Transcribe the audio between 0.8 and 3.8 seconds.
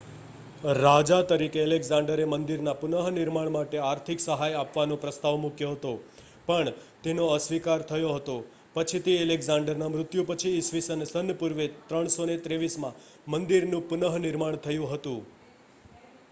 રાજા તરીકે એલેક્ઝાંડરે મંદિરના પુનર્નિર્માણ માટે